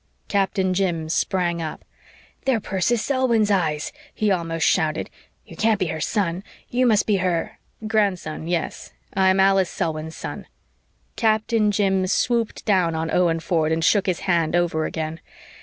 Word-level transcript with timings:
Captain 0.29 0.73
Jim 0.73 1.07
sprang 1.09 1.61
up. 1.61 1.85
"They're 2.45 2.59
Persis 2.59 3.03
Selwyn's 3.05 3.51
eyes," 3.51 3.93
he 4.11 4.31
almost 4.31 4.65
shouted. 4.65 5.11
"You 5.45 5.55
can't 5.55 5.79
be 5.79 5.85
her 5.93 6.01
son 6.01 6.43
you 6.69 6.87
must 6.87 7.05
be 7.05 7.17
her" 7.17 7.59
"Grandson; 7.87 8.47
yes, 8.47 8.93
I 9.13 9.29
am 9.29 9.39
Alice 9.39 9.69
Selwyn's 9.69 10.15
son." 10.17 10.47
Captain 11.17 11.69
Jim 11.69 12.07
swooped 12.07 12.65
down 12.65 12.95
on 12.95 13.11
Owen 13.11 13.39
Ford 13.41 13.71
and 13.71 13.85
shook 13.85 14.07
his 14.07 14.21
hand 14.21 14.55
over 14.55 14.85
again. 14.85 15.19